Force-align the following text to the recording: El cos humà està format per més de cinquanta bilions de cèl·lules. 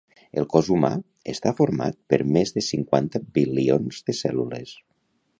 El 0.41 0.45
cos 0.51 0.69
humà 0.75 0.89
està 1.33 1.51
format 1.59 1.99
per 2.13 2.19
més 2.37 2.53
de 2.55 2.63
cinquanta 2.69 3.21
bilions 3.35 3.99
de 4.09 4.17
cèl·lules. 4.21 4.73